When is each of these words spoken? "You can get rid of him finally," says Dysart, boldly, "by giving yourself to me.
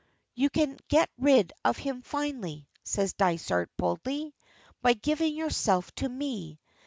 "You 0.33 0.49
can 0.49 0.79
get 0.87 1.11
rid 1.19 1.53
of 1.63 1.77
him 1.77 2.01
finally," 2.01 2.67
says 2.83 3.13
Dysart, 3.13 3.69
boldly, 3.77 4.33
"by 4.81 4.93
giving 4.93 5.35
yourself 5.35 5.93
to 5.97 6.09
me. 6.09 6.59